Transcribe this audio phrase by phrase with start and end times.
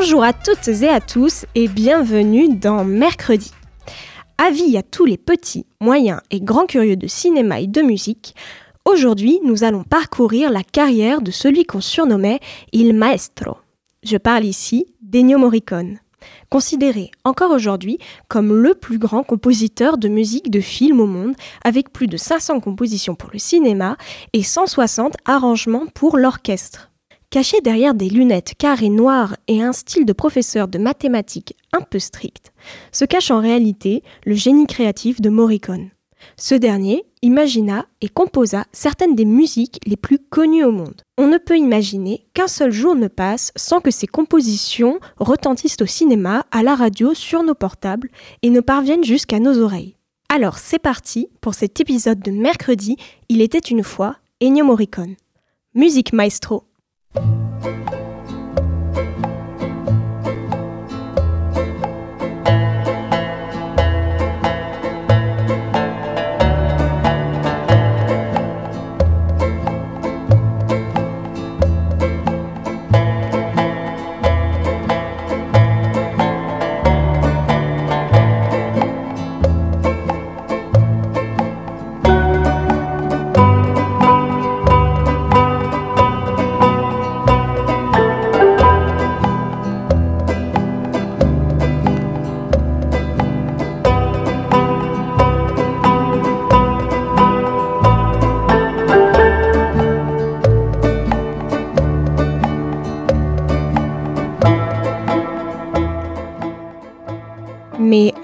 [0.00, 3.50] Bonjour à toutes et à tous et bienvenue dans Mercredi.
[4.38, 8.36] Avis à tous les petits, moyens et grands curieux de cinéma et de musique,
[8.84, 12.38] aujourd'hui nous allons parcourir la carrière de celui qu'on surnommait
[12.72, 13.56] Il Maestro.
[14.04, 15.98] Je parle ici d'Ennio Morricone,
[16.48, 21.92] considéré encore aujourd'hui comme le plus grand compositeur de musique de film au monde, avec
[21.92, 23.96] plus de 500 compositions pour le cinéma
[24.32, 26.88] et 160 arrangements pour l'orchestre.
[27.30, 31.98] Caché derrière des lunettes carrées noires et un style de professeur de mathématiques un peu
[31.98, 32.54] strict,
[32.90, 35.90] se cache en réalité le génie créatif de Morricone.
[36.38, 41.02] Ce dernier imagina et composa certaines des musiques les plus connues au monde.
[41.18, 45.86] On ne peut imaginer qu'un seul jour ne passe sans que ces compositions retentissent au
[45.86, 48.08] cinéma, à la radio, sur nos portables
[48.40, 49.96] et ne parviennent jusqu'à nos oreilles.
[50.30, 52.96] Alors c'est parti pour cet épisode de mercredi,
[53.28, 55.16] il était une fois Ennio Morricone.
[55.74, 56.64] Musique maestro,
[57.14, 57.97] Mais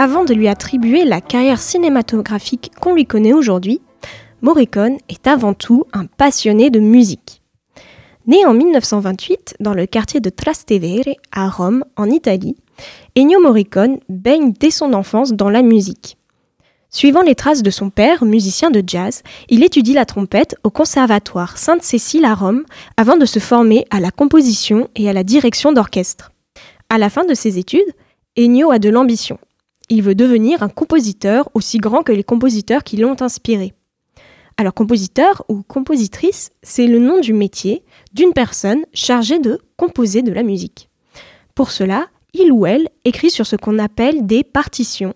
[0.04, 3.80] avant de lui attribuer la carrière cinématographique qu'on lui connaît aujourd'hui,
[4.42, 7.40] Morricone est avant tout un passionné de musique.
[8.26, 12.54] Né en 1928 dans le quartier de Trastevere à Rome, en Italie,
[13.16, 16.18] Ennio Morricone baigne dès son enfance dans la musique.
[16.90, 21.56] Suivant les traces de son père, musicien de jazz, il étudie la trompette au Conservatoire
[21.56, 22.64] Sainte-Cécile à Rome
[22.98, 26.30] avant de se former à la composition et à la direction d'orchestre.
[26.90, 27.90] À la fin de ses études,
[28.36, 29.38] Ennio a de l'ambition.
[29.90, 33.74] Il veut devenir un compositeur aussi grand que les compositeurs qui l'ont inspiré.
[34.56, 40.32] Alors compositeur ou compositrice, c'est le nom du métier d'une personne chargée de composer de
[40.32, 40.88] la musique.
[41.54, 45.14] Pour cela, il ou elle écrit sur ce qu'on appelle des partitions,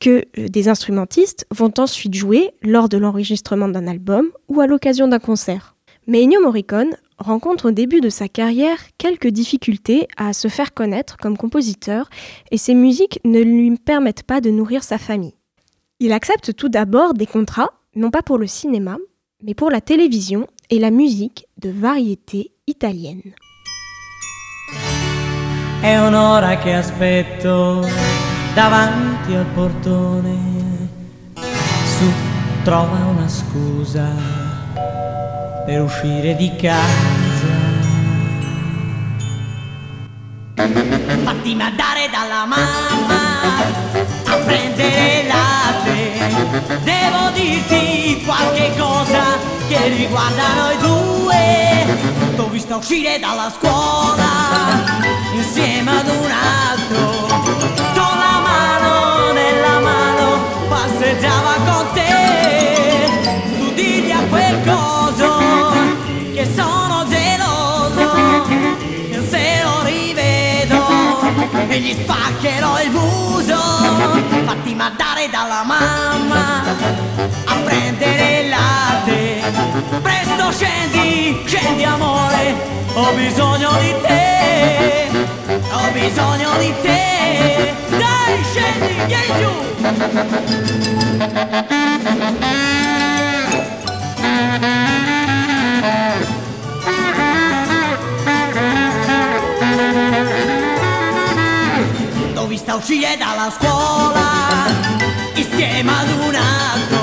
[0.00, 5.08] que euh, des instrumentistes vont ensuite jouer lors de l'enregistrement d'un album ou à l'occasion
[5.08, 5.76] d'un concert.
[6.06, 11.16] Mais Ennio Morricone rencontre au début de sa carrière quelques difficultés à se faire connaître
[11.16, 12.08] comme compositeur
[12.50, 15.34] et ses musiques ne lui permettent pas de nourrir sa famille.
[16.00, 18.96] Il accepte tout d'abord des contrats, non pas pour le cinéma,
[19.42, 23.22] mais pour la télévision et la musique de variété italienne.
[35.64, 37.22] Per uscire di casa.
[41.24, 43.62] Fatti mandare dalla mamma
[44.26, 46.82] a prendere latte.
[46.82, 49.38] Devo dirti qualche cosa
[49.68, 51.96] che riguarda noi due.
[52.36, 54.82] T'ho visto uscire dalla scuola
[55.32, 57.26] insieme ad un altro.
[57.94, 60.38] Con la mano nella mano
[60.68, 62.03] passeggiava con te.
[71.74, 73.56] E gli spaccherò il muso.
[74.44, 76.62] Fatti mandare dalla mamma
[77.46, 79.42] a prendere il latte.
[80.00, 82.54] Presto scendi, scendi amore,
[82.94, 85.08] ho bisogno di te.
[85.72, 87.74] Ho bisogno di te.
[87.88, 89.52] Dai, scendi, vieni giù.
[102.64, 104.24] sta uscire dalla scuola
[105.34, 106.98] insieme ad un altro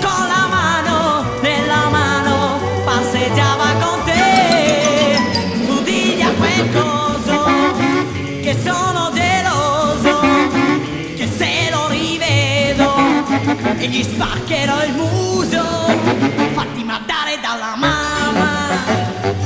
[0.00, 5.18] con la mano nella mano passeggiava con te.
[5.66, 7.44] Tu digli a quel coso
[8.42, 10.20] che sono geloso
[11.16, 12.94] che se lo rivedo
[13.76, 15.64] e gli spaccherò il muso
[16.54, 18.68] fatti mandare dalla mamma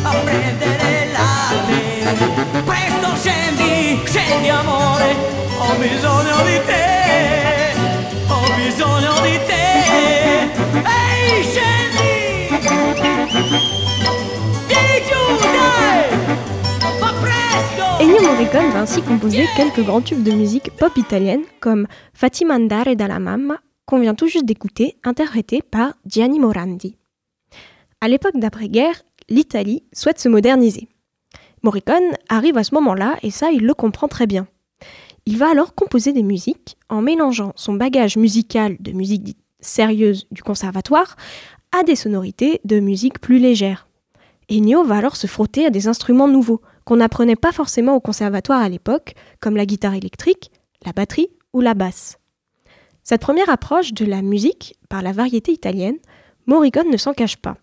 [0.02, 0.83] a prendere
[18.44, 23.18] Morricone va ainsi composer quelques grands tubes de musique pop italienne comme Fatima Andare dalla
[23.18, 26.98] Mamma, qu'on vient tout juste d'écouter, interprété par Gianni Morandi.
[28.02, 29.00] À l'époque d'après-guerre,
[29.30, 30.88] l'Italie souhaite se moderniser.
[31.62, 34.46] Morricone arrive à ce moment-là et ça, il le comprend très bien.
[35.24, 40.42] Il va alors composer des musiques en mélangeant son bagage musical de musique sérieuse du
[40.42, 41.16] conservatoire
[41.72, 43.88] à des sonorités de musique plus légères.
[44.50, 48.62] Ennio va alors se frotter à des instruments nouveaux qu'on n'apprenait pas forcément au conservatoire
[48.62, 50.50] à l'époque, comme la guitare électrique,
[50.84, 52.18] la batterie ou la basse.
[53.02, 55.98] Cette première approche de la musique par la variété italienne,
[56.46, 57.56] Morricone ne s'en cache pas.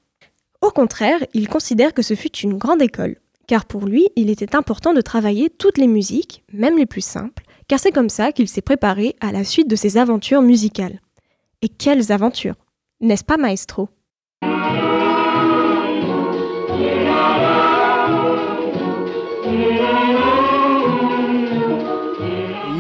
[0.61, 4.55] Au contraire, il considère que ce fut une grande école, car pour lui, il était
[4.55, 8.47] important de travailler toutes les musiques, même les plus simples, car c'est comme ça qu'il
[8.47, 10.99] s'est préparé à la suite de ses aventures musicales.
[11.61, 12.55] Et quelles aventures
[12.99, 13.89] N'est-ce pas, maestro?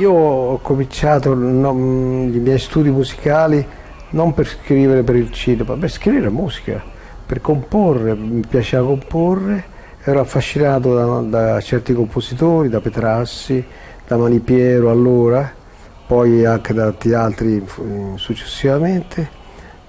[0.01, 3.63] Io ho cominciato no, i miei studi musicali
[4.11, 6.81] non per scrivere per il cinema, per scrivere musica,
[7.23, 9.63] per comporre, mi piaceva comporre,
[10.03, 13.63] ero affascinato da, da certi compositori, da Petrassi,
[14.07, 15.53] da Manipiero allora,
[16.07, 17.63] poi anche da tanti altri
[18.15, 19.29] successivamente,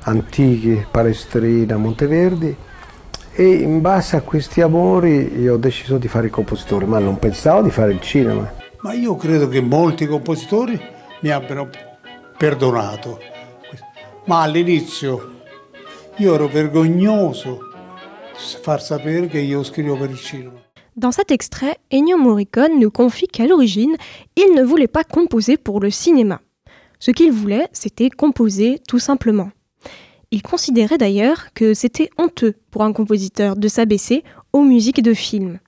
[0.01, 2.55] antichi, Palestrina, Monteverdi
[3.33, 7.19] e in base a questi amori io ho deciso di fare il compositore, ma non
[7.19, 8.61] pensavo di fare il cinema.
[8.83, 10.79] Ma io credo che molti compositori
[11.21, 11.71] mi abbiano
[12.37, 13.21] perdonato.
[14.25, 15.43] Ma all'inizio
[16.17, 17.61] io ero vergognoso
[18.35, 20.61] far sapere che io scrivo per il cinema.
[20.95, 23.95] Dans cet extrait, Ennio Morricone nous confie qu'à l'origine,
[24.35, 26.41] il ne voulait pas composer pour le cinéma.
[26.99, 29.53] Ce qu'il voulait, c'était composer tout simplement.
[30.33, 35.61] Il considérait d'ailleurs que c'était honteux pour un compositeur de s'abaisser aux musiques de films.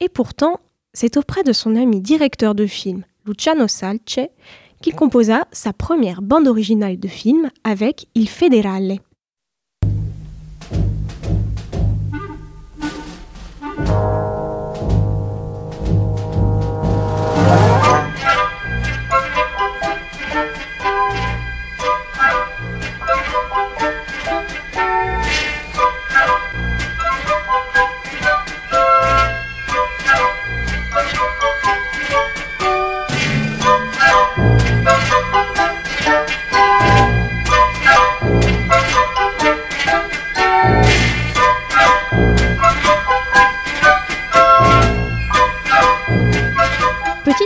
[0.00, 0.58] Et pourtant,
[0.92, 4.20] c'est auprès de son ami directeur de film, Luciano Salce,
[4.82, 8.98] qu'il composa sa première bande originale de film avec Il Federale.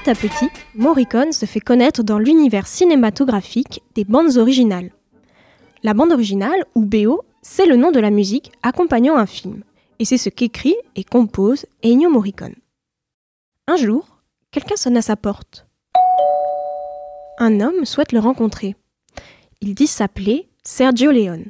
[0.06, 4.90] À petit, Morricone se fait connaître dans l'univers cinématographique des bandes originales.
[5.82, 9.64] La bande originale, ou BO, c'est le nom de la musique accompagnant un film,
[9.98, 12.54] et c'est ce qu'écrit et compose Ennio Morricone.
[13.66, 14.18] Un jour,
[14.50, 15.66] quelqu'un sonne à sa porte.
[17.38, 18.76] Un homme souhaite le rencontrer.
[19.62, 21.46] Il dit s'appeler Sergio Leone.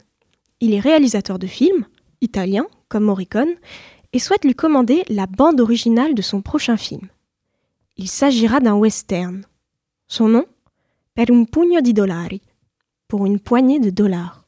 [0.61, 1.87] Il est réalisateur de films,
[2.20, 3.56] italien comme Morricone,
[4.12, 7.08] et souhaite lui commander la bande originale de son prochain film.
[7.96, 9.46] Il s'agira d'un western.
[10.08, 10.46] Son nom?
[11.14, 12.40] Per un pugno di dollari.
[13.06, 14.44] Pour une poignée de dollars.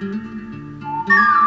[0.00, 1.45] Música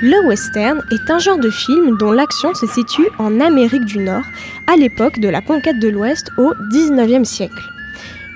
[0.00, 4.22] Le western est un genre de film dont l'action se situe en Amérique du Nord,
[4.68, 7.64] à l'époque de la conquête de l'Ouest au 19e siècle.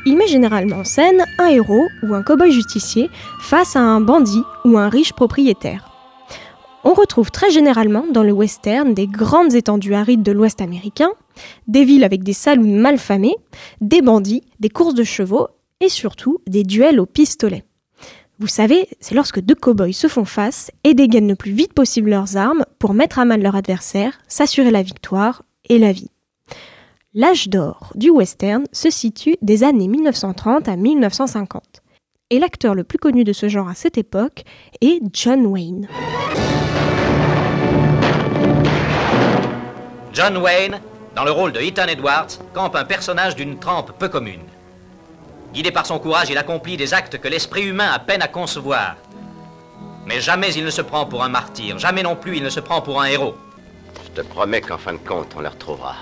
[0.05, 4.43] Il met généralement en scène un héros ou un cow-boy justicier face à un bandit
[4.65, 5.89] ou un riche propriétaire.
[6.83, 11.11] On retrouve très généralement dans le western des grandes étendues arides de l'Ouest américain,
[11.69, 13.37] des villes avec des saloons mal famés,
[13.81, 15.47] des bandits, des courses de chevaux
[15.81, 17.63] et surtout des duels au pistolet.
[18.43, 22.11] Vous savez, c'est lorsque deux cow-boys se font face et dégainent le plus vite possible
[22.11, 26.11] leurs armes pour mettre à mal leur adversaire, s'assurer la victoire et la vie.
[27.15, 31.83] L'âge d'or du western se situe des années 1930 à 1950.
[32.31, 34.43] Et l'acteur le plus connu de ce genre à cette époque
[34.81, 35.87] est John Wayne.
[40.13, 40.81] John Wayne,
[41.15, 44.43] dans le rôle de Ethan Edwards, campe un personnage d'une trempe peu commune.
[45.53, 48.97] Guidé par son courage, il accomplit des actes que l'esprit humain a peine à concevoir.
[50.07, 52.61] Mais jamais il ne se prend pour un martyr, jamais non plus il ne se
[52.61, 53.35] prend pour un héros.
[54.05, 55.97] Je te promets qu'en fin de compte, on le retrouvera.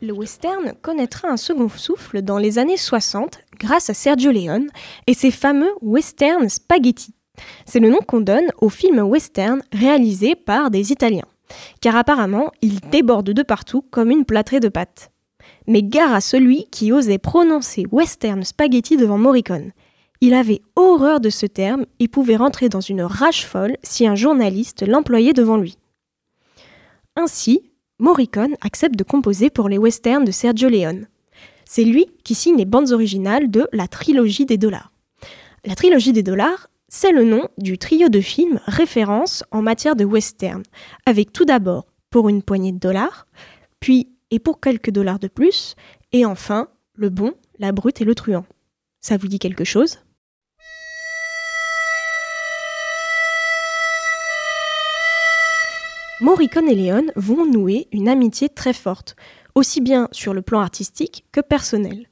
[0.00, 4.68] Le western connaîtra un second souffle dans les années 60 grâce à Sergio Leone
[5.06, 7.14] et ses fameux western spaghetti.
[7.64, 11.22] C'est le nom qu'on donne aux films western réalisés par des Italiens
[11.80, 15.10] car apparemment, il déborde de partout comme une plâtrée de pâtes.
[15.66, 19.72] Mais gare à celui qui osait prononcer western spaghetti devant Morricone.
[20.20, 24.14] Il avait horreur de ce terme et pouvait rentrer dans une rage folle si un
[24.14, 25.76] journaliste l'employait devant lui.
[27.16, 31.08] Ainsi, Morricone accepte de composer pour les westerns de Sergio Leone.
[31.64, 34.92] C'est lui qui signe les bandes originales de la trilogie des dollars.
[35.64, 40.04] La trilogie des dollars, c'est le nom du trio de films référence en matière de
[40.04, 40.62] western,
[41.06, 43.26] avec tout d'abord Pour une poignée de dollars,
[43.80, 45.76] puis Et pour quelques dollars de plus,
[46.10, 48.46] et enfin Le bon, la brute et le truand.
[49.02, 49.98] Ça vous dit quelque chose?
[56.22, 59.16] Morricone et Léon vont nouer une amitié très forte,
[59.54, 62.06] aussi bien sur le plan artistique que personnel.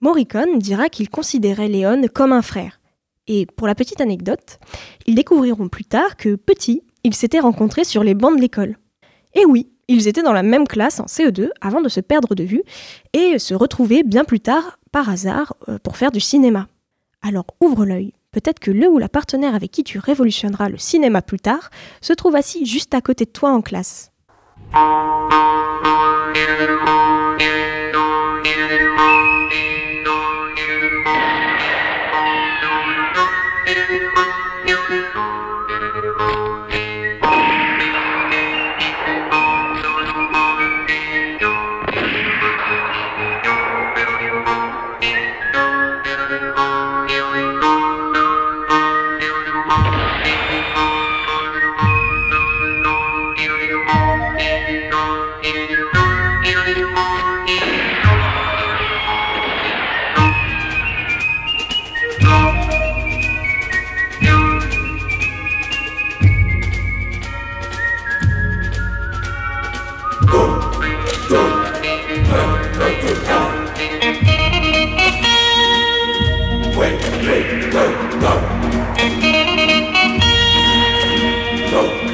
[0.00, 2.80] Morricone dira qu'il considérait Léon comme un frère,
[3.28, 4.58] et pour la petite anecdote,
[5.06, 8.78] ils découvriront plus tard que petits, ils s'étaient rencontrés sur les bancs de l'école.
[9.34, 12.44] Et oui, ils étaient dans la même classe en CE2 avant de se perdre de
[12.44, 12.62] vue
[13.12, 16.66] et se retrouver bien plus tard, par hasard, euh, pour faire du cinéma.
[17.22, 21.22] Alors ouvre l'œil, peut-être que le ou la partenaire avec qui tu révolutionneras le cinéma
[21.22, 24.10] plus tard se trouve assis juste à côté de toi en classe.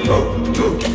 [0.04, 0.91] go, go.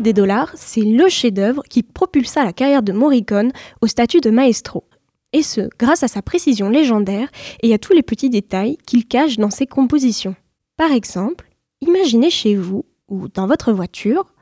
[0.00, 3.52] Des dollars, c'est le chef-d'œuvre qui propulsa la carrière de Morricone
[3.82, 4.84] au statut de maestro.
[5.34, 7.28] Et ce, grâce à sa précision légendaire
[7.62, 10.34] et à tous les petits détails qu'il cache dans ses compositions.
[10.78, 11.50] Par exemple,
[11.82, 14.32] imaginez chez vous ou dans votre voiture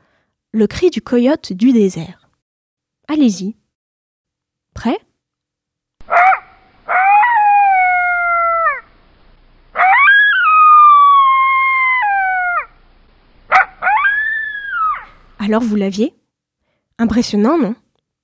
[0.53, 2.29] le cri du coyote du désert.
[3.09, 3.57] Allez-y.
[4.73, 4.97] Prêt?
[15.49, 16.13] Alors vous l'aviez
[16.99, 17.73] Impressionnant, non?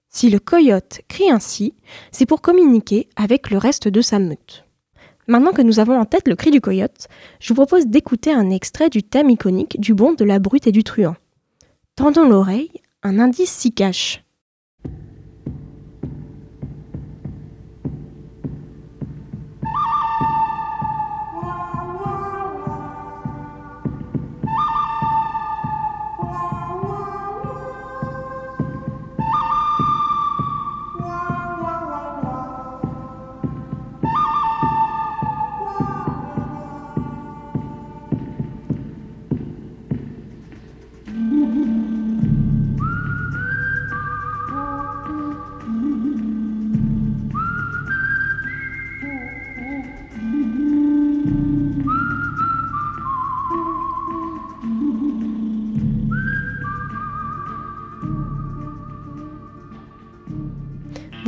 [0.10, 1.74] Si le coyote crie ainsi,
[2.12, 4.63] c'est pour communiquer avec le reste de sa meute.
[5.27, 7.08] Maintenant que nous avons en tête le cri du coyote,
[7.39, 10.72] je vous propose d'écouter un extrait du thème iconique du bond de la brute et
[10.72, 11.15] du truand.
[11.96, 12.70] Tendons l'oreille,
[13.01, 14.24] un indice s'y cache.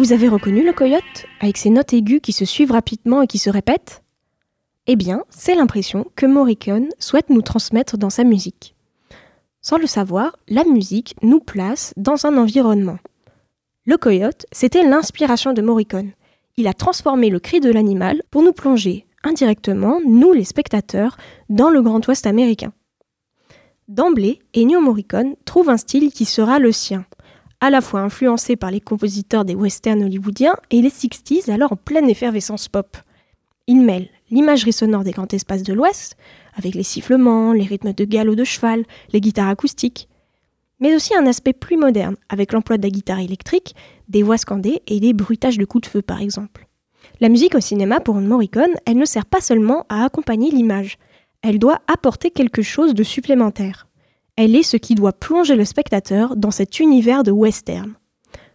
[0.07, 3.39] Vous avez reconnu le coyote, avec ses notes aiguës qui se suivent rapidement et qui
[3.39, 4.03] se répètent?
[4.85, 8.73] Eh bien, c'est l'impression que Morricone souhaite nous transmettre dans sa musique.
[9.59, 12.99] Sans le savoir, la musique nous place dans un environnement.
[13.85, 16.13] Le coyote, c'était l'inspiration de Morricone.
[16.55, 21.17] Il a transformé le cri de l'animal pour nous plonger indirectement, nous les spectateurs,
[21.49, 22.71] dans le Grand Ouest américain.
[23.89, 27.05] D'emblée, Ennio Morricone trouve un style qui sera le sien,
[27.59, 31.75] à la fois influencé par les compositeurs des westerns hollywoodiens et les 60s alors en
[31.75, 32.97] pleine effervescence pop.
[33.67, 36.17] Il mêle l'imagerie sonore des grands espaces de l'Ouest,
[36.55, 40.07] avec les sifflements, les rythmes de galop de cheval, les guitares acoustiques,
[40.79, 43.75] mais aussi un aspect plus moderne, avec l'emploi de la guitare électrique,
[44.07, 46.67] des voix scandées et des bruitages de coups de feu par exemple.
[47.19, 50.97] La musique au cinéma pour Morricone, elle ne sert pas seulement à accompagner l'image,
[51.41, 53.86] elle doit apporter quelque chose de supplémentaire.
[54.37, 57.95] Elle est ce qui doit plonger le spectateur dans cet univers de western.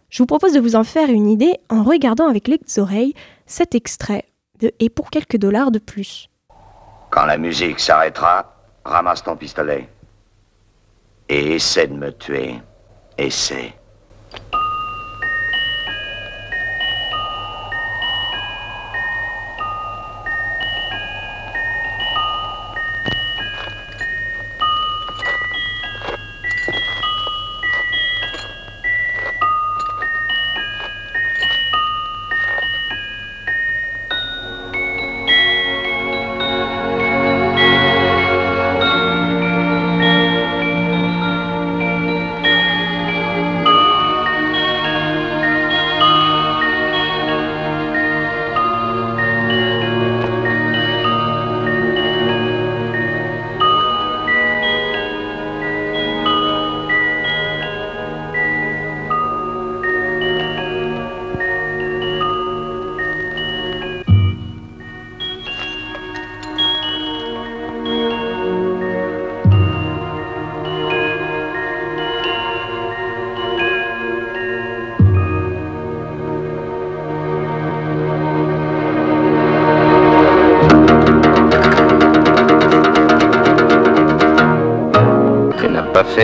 [0.09, 3.13] Je vous propose de vous en faire une idée en regardant avec les oreilles
[3.47, 4.23] cet extrait
[4.61, 6.29] de Et pour quelques dollars de plus.
[7.09, 9.89] Quand la musique s'arrêtera, ramasse ton pistolet.
[11.27, 12.61] Et essaie de me tuer.
[13.17, 13.73] Essaie.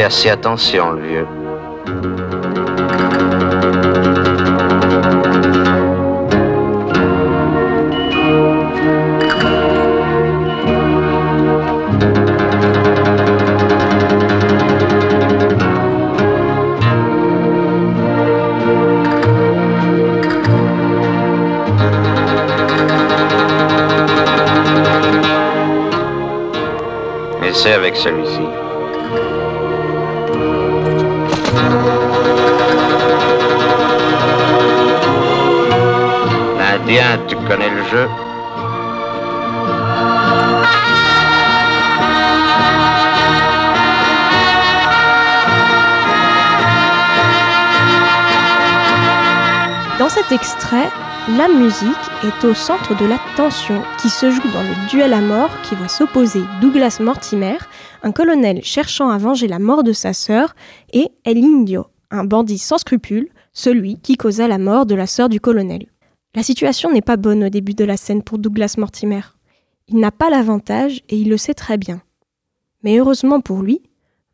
[0.10, 1.28] Assez attention, le vieux.
[27.72, 28.69] Avec celui-ci.
[36.90, 38.08] Indien, tu connais le jeu
[50.00, 50.90] Dans cet extrait,
[51.38, 51.86] la musique
[52.24, 55.76] est au centre de la tension qui se joue dans le duel à mort qui
[55.76, 57.58] va s'opposer Douglas Mortimer,
[58.02, 60.56] un colonel cherchant à venger la mort de sa sœur,
[60.92, 65.30] et El Indio, un bandit sans scrupules, celui qui causa la mort de la sœur
[65.30, 65.86] du colonel.
[66.36, 69.22] La situation n'est pas bonne au début de la scène pour Douglas Mortimer.
[69.88, 72.02] Il n'a pas l'avantage et il le sait très bien.
[72.84, 73.82] Mais heureusement pour lui,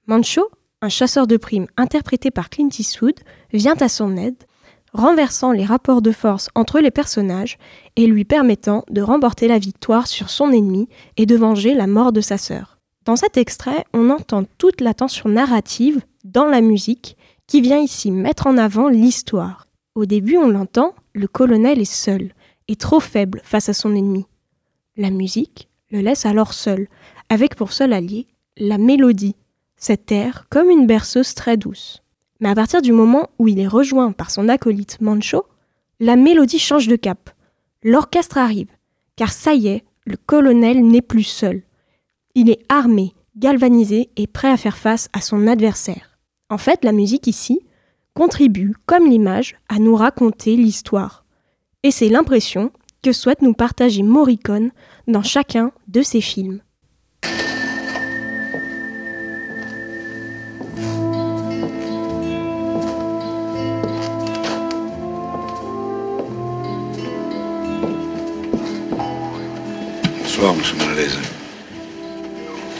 [0.06, 0.50] Mancho,
[0.82, 3.20] un chasseur de primes interprété par Clint Eastwood,
[3.54, 4.44] vient à son aide,
[4.92, 7.58] renversant les rapports de force entre les personnages
[7.96, 12.12] et lui permettant de remporter la victoire sur son ennemi et de venger la mort
[12.12, 12.78] de sa sœur.
[13.06, 18.12] Dans cet extrait, on entend toute la tension narrative dans la musique qui vient ici
[18.12, 19.68] mettre en avant l'histoire.
[19.96, 22.34] Au début, on l'entend, le colonel est seul
[22.67, 24.25] et trop faible face à son ennemi.
[24.97, 26.88] La musique le laisse alors seul,
[27.30, 29.36] avec pour seul allié la mélodie,
[29.78, 32.04] cet air comme une berceuse très douce.
[32.41, 35.45] Mais à partir du moment où il est rejoint par son acolyte Mancho,
[35.99, 37.30] la mélodie change de cap.
[37.82, 38.71] L'orchestre arrive,
[39.15, 41.63] car ça y est, le colonel n'est plus seul.
[42.36, 46.19] Il est armé, galvanisé et prêt à faire face à son adversaire.
[46.49, 47.62] En fait, la musique ici
[48.15, 51.25] contribue, comme l'image, à nous raconter l'histoire.
[51.84, 52.71] Et c'est l'impression
[53.04, 54.71] que souhaite nous partager Morricone
[55.08, 56.62] dans chacun de ses films.
[70.21, 71.19] Bonsoir, monsieur Monalaise.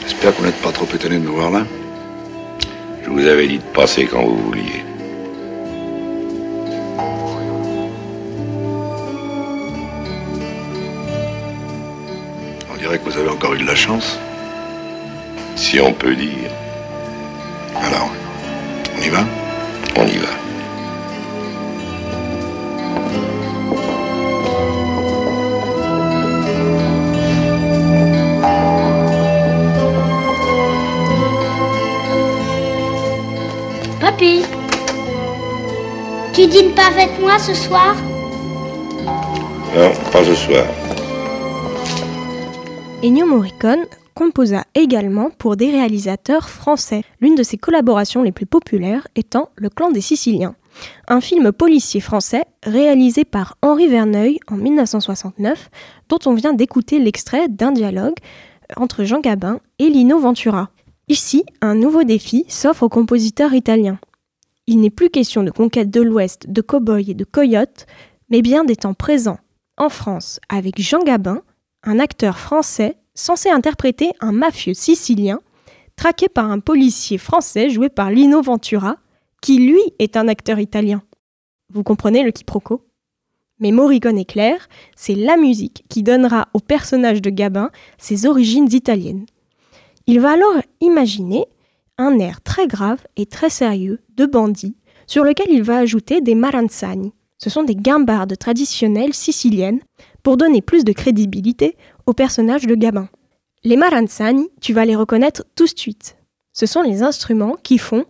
[0.02, 1.66] J'espère que vous n'êtes pas trop étonné de me voir là.
[3.04, 4.95] Je vous avais dit de passer quand vous vouliez.
[13.76, 14.18] Chance.
[15.54, 16.50] Si on peut dire.
[17.76, 18.10] Alors,
[18.96, 19.24] on y va?
[19.96, 20.28] On y va.
[34.00, 34.44] Papy,
[36.32, 37.94] tu dînes pas avec moi ce soir?
[39.74, 40.64] Non, pas ce soir.
[43.02, 49.06] Ennio Morricone composa également pour des réalisateurs français, l'une de ses collaborations les plus populaires
[49.14, 50.56] étant Le clan des Siciliens,
[51.06, 55.70] un film policier français réalisé par Henri Verneuil en 1969,
[56.08, 58.16] dont on vient d'écouter l'extrait d'un dialogue
[58.76, 60.70] entre Jean Gabin et Lino Ventura.
[61.08, 63.98] Ici, un nouveau défi s'offre au compositeur italien.
[64.66, 67.86] Il n'est plus question de conquête de l'Ouest, de cow-boys et de coyotes,
[68.30, 69.38] mais bien des temps présents,
[69.76, 71.42] en France, avec Jean Gabin,
[71.86, 75.40] un acteur français censé interpréter un mafieux sicilien,
[75.94, 78.96] traqué par un policier français joué par Lino Ventura,
[79.40, 81.02] qui lui est un acteur italien.
[81.72, 82.82] Vous comprenez le quiproquo?
[83.58, 88.68] Mais Morricone est clair, c'est la musique qui donnera au personnage de Gabin ses origines
[88.70, 89.24] italiennes.
[90.06, 91.46] Il va alors imaginer
[91.96, 96.34] un air très grave et très sérieux de bandit, sur lequel il va ajouter des
[96.34, 97.12] maranzani.
[97.38, 99.80] Ce sont des guimbardes traditionnelles siciliennes
[100.26, 103.08] pour donner plus de crédibilité au personnage de Gabin.
[103.62, 106.16] Les maranzani, tu vas les reconnaître tout de suite.
[106.52, 108.06] Ce sont les instruments qui font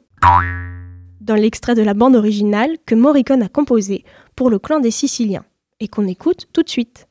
[1.20, 4.02] dans l'extrait de la bande originale que Morricone a composé
[4.35, 5.44] pour le clan des Siciliens
[5.79, 7.07] et qu'on écoute tout de suite.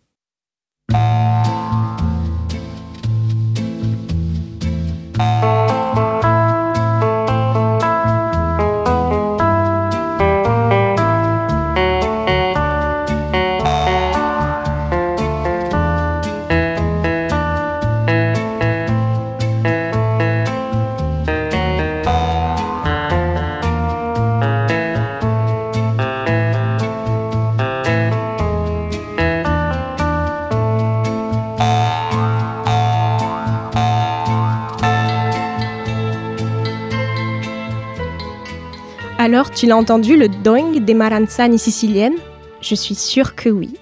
[39.26, 42.20] Alors, tu l'as entendu, le doing des maranzani siciliennes
[42.62, 43.74] Je suis sûre que oui.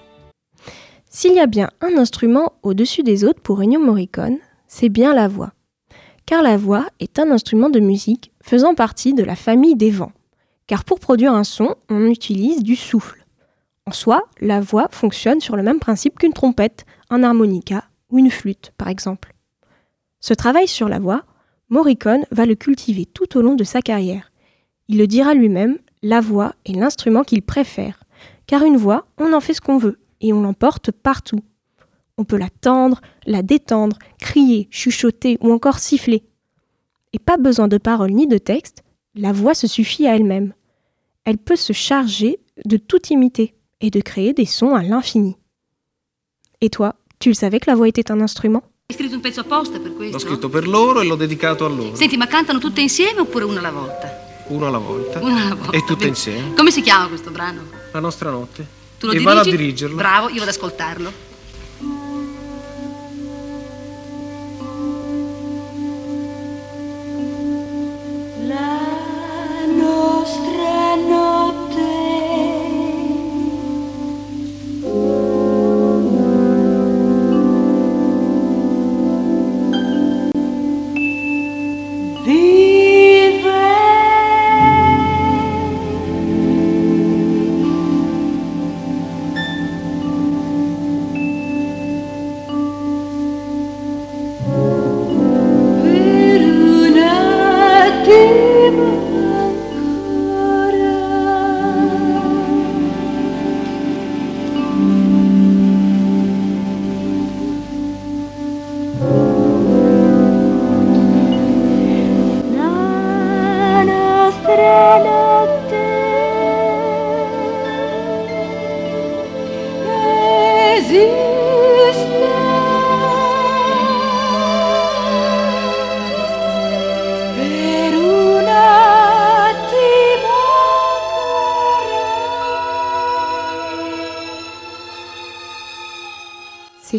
[1.09, 4.37] S'il y a bien un instrument au-dessus des autres pour Ennio Morricone,
[4.69, 5.51] c'est bien la voix.
[6.25, 10.13] Car la voix est un instrument de musique faisant partie de la famille des vents.
[10.65, 13.25] Car pour produire un son, on utilise du souffle.
[13.85, 18.31] En soi, la voix fonctionne sur le même principe qu'une trompette, un harmonica ou une
[18.31, 19.35] flûte, par exemple.
[20.21, 21.23] Ce travail sur la voix,
[21.67, 24.29] Morricone va le cultiver tout au long de sa carrière.
[24.87, 28.03] Il le dira lui-même, la voix est l'instrument qu'il préfère,
[28.47, 31.41] car une voix, on en fait ce qu'on veut, et on l'emporte partout.
[32.17, 36.23] On peut la tendre, la détendre, crier, chuchoter ou encore siffler.
[37.13, 38.83] Et pas besoin de paroles ni de texte,
[39.15, 40.53] la voix se suffit à elle-même.
[41.25, 45.37] Elle peut se charger de tout imiter et de créer des sons à l'infini.
[46.61, 48.63] Et toi, tu le savais que la voix était un instrument?
[48.89, 50.17] Hai scritto un pezzo apposta per questo?
[50.17, 51.95] L'ho scritto per loro e l'ho dedicato a loro.
[51.95, 54.12] Senti, ma cantano tutte insieme oppure una alla volta?
[54.47, 55.19] Uno alla volta.
[55.19, 55.77] Una alla volta.
[55.77, 56.53] E tutte insieme.
[56.55, 57.61] Come si chiama questo brano?
[57.91, 58.65] La nostra notte.
[58.99, 59.35] Tu lo e dirigi?
[59.35, 59.95] vado a dirigerlo.
[59.95, 61.11] Bravo, io vado ad ascoltarlo.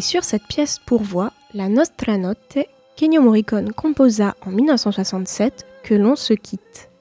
[0.05, 2.59] Sur cette pièce pour voix, La Nostra Notte,
[2.95, 6.91] qu'Ennio Morricone composa en 1967, que l'on se quitte.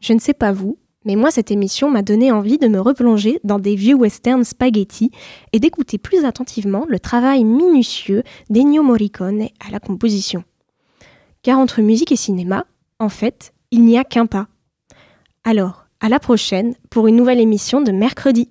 [0.00, 3.38] Je ne sais pas vous, mais moi cette émission m'a donné envie de me replonger
[3.44, 5.12] dans des vieux westerns spaghetti
[5.52, 10.42] et d'écouter plus attentivement le travail minutieux d'Ennio Morricone à la composition.
[11.42, 12.66] Car entre musique et cinéma,
[12.98, 14.48] en fait, il n'y a qu'un pas.
[15.44, 18.50] Alors, à la prochaine pour une nouvelle émission de mercredi.